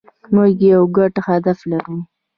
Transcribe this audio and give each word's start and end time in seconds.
موږ 0.33 0.51
یو 0.71 0.81
ګډ 0.97 1.13
هدف 1.27 1.59
لرو. 1.71 1.97